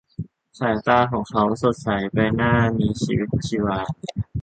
[0.59, 3.79] สายตาของเขาสดใส ใบหน้ามีชีวิตชีวา